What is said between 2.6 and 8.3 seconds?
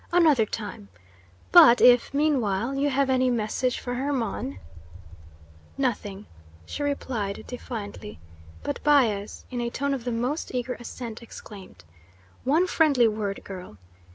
you have any message for Hermon" "Nothing," she replied defiantly;